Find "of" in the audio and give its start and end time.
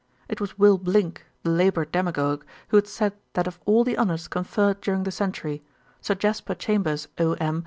3.45-3.59